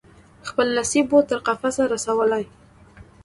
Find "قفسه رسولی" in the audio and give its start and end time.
1.47-2.43